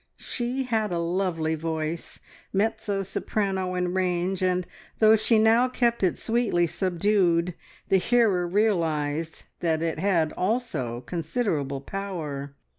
She 0.17 0.63
had 0.63 0.91
a 0.91 0.97
lovely 0.97 1.53
voice, 1.53 2.19
mezzo 2.51 3.03
soprano 3.03 3.75
in 3.75 3.93
range, 3.93 4.41
and 4.41 4.65
though 4.97 5.15
she 5.15 5.37
now 5.37 5.67
kept 5.69 6.01
it 6.01 6.17
sweetly 6.17 6.65
subdued, 6.65 7.53
the 7.89 7.97
hearer 7.97 8.47
realised 8.47 9.43
that 9.59 9.83
it 9.83 9.99
had 9.99 10.31
also 10.31 11.01
considerable 11.01 11.81
power. 11.81 12.55